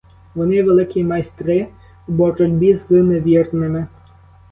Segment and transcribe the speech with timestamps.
[0.35, 1.67] Вони великі майстри
[2.07, 3.87] у боротьбі з невірними.